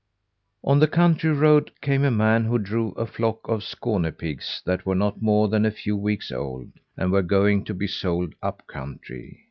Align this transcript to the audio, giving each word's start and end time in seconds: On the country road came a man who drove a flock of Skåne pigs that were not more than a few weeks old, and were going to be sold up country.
On 0.63 0.79
the 0.79 0.87
country 0.87 1.31
road 1.31 1.69
came 1.79 2.03
a 2.03 2.09
man 2.09 2.45
who 2.45 2.57
drove 2.57 2.97
a 2.97 3.05
flock 3.05 3.41
of 3.47 3.59
Skåne 3.61 4.11
pigs 4.17 4.59
that 4.65 4.83
were 4.83 4.95
not 4.95 5.21
more 5.21 5.47
than 5.47 5.63
a 5.63 5.69
few 5.69 5.95
weeks 5.95 6.31
old, 6.31 6.71
and 6.97 7.11
were 7.11 7.21
going 7.21 7.63
to 7.65 7.73
be 7.75 7.85
sold 7.85 8.33
up 8.41 8.65
country. 8.65 9.39